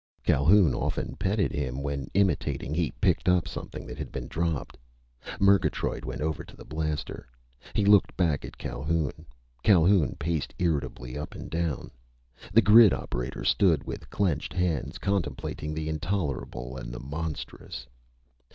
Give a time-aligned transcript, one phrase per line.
[0.23, 4.75] Calhoun often petted him when, imitating, he picked up something that had been dropped.
[5.39, 7.27] Murgatroyd went over to the blaster.
[7.75, 9.27] He looked back at Calhoun.
[9.61, 11.91] Calhoun paced irritably up and down.
[12.51, 17.85] The grid operator stood with clenched hands, contemplating the intolerable and the monstrous.